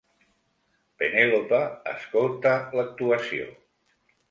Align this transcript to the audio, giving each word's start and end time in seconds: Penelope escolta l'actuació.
Penelope 1.01 1.59
escolta 1.93 2.57
l'actuació. 2.81 3.49